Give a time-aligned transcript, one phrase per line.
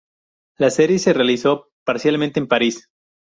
[0.57, 2.89] La serie se realizó parcialmente en París.